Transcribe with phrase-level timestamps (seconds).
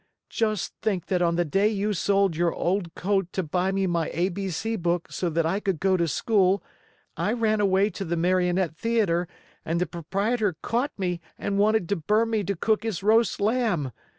[0.31, 4.09] Just think that on the day you sold your old coat to buy me my
[4.15, 6.63] A B C book so that I could go to school,
[7.15, 9.27] I ran away to the Marionette Theater
[9.63, 13.91] and the proprietor caught me and wanted to burn me to cook his roast lamb!